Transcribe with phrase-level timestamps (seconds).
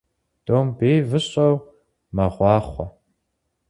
[0.45, 1.55] Домбей выщӀэу
[2.15, 2.85] мэгъуахъуэ.